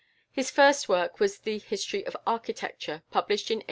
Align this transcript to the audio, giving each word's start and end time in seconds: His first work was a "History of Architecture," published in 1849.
His 0.31 0.49
first 0.49 0.89
work 0.89 1.19
was 1.19 1.39
a 1.45 1.59
"History 1.59 2.03
of 2.07 2.17
Architecture," 2.25 3.03
published 3.11 3.51
in 3.51 3.59
1849. 3.59 3.59